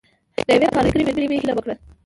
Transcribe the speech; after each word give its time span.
له 0.47 0.53
یوې 0.55 0.67
کارګرې 0.75 1.01
مېرمنې 1.07 1.27
مې 1.29 1.37
هیله 1.39 1.53
وکړه. 1.55 1.75